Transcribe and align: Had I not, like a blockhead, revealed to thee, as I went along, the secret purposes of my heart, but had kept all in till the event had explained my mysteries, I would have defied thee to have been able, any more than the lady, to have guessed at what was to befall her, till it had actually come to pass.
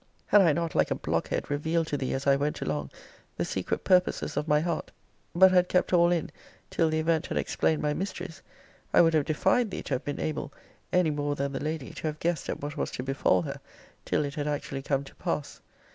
Had 0.25 0.41
I 0.41 0.51
not, 0.51 0.73
like 0.73 0.89
a 0.89 0.95
blockhead, 0.95 1.51
revealed 1.51 1.85
to 1.89 1.95
thee, 1.95 2.15
as 2.15 2.25
I 2.25 2.35
went 2.35 2.59
along, 2.59 2.89
the 3.37 3.45
secret 3.45 3.83
purposes 3.83 4.35
of 4.35 4.47
my 4.47 4.59
heart, 4.59 4.89
but 5.35 5.51
had 5.51 5.69
kept 5.69 5.93
all 5.93 6.11
in 6.11 6.31
till 6.71 6.89
the 6.89 6.97
event 6.99 7.27
had 7.27 7.37
explained 7.37 7.83
my 7.83 7.93
mysteries, 7.93 8.41
I 8.95 9.01
would 9.01 9.13
have 9.13 9.25
defied 9.25 9.69
thee 9.69 9.83
to 9.83 9.93
have 9.93 10.03
been 10.03 10.19
able, 10.19 10.51
any 10.91 11.11
more 11.11 11.35
than 11.35 11.51
the 11.51 11.59
lady, 11.63 11.91
to 11.93 12.07
have 12.07 12.17
guessed 12.19 12.49
at 12.49 12.61
what 12.61 12.77
was 12.77 12.89
to 12.93 13.03
befall 13.03 13.43
her, 13.43 13.59
till 14.03 14.25
it 14.25 14.33
had 14.33 14.47
actually 14.47 14.81
come 14.81 15.03
to 15.03 15.13
pass. 15.17 15.61